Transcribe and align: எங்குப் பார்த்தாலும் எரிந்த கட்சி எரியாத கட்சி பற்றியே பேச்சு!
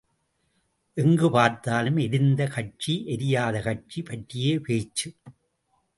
எங்குப் 0.97 1.31
பார்த்தாலும் 1.31 1.97
எரிந்த 1.97 2.47
கட்சி 2.47 3.05
எரியாத 3.05 3.61
கட்சி 3.61 4.01
பற்றியே 4.01 4.59
பேச்சு! 4.59 5.07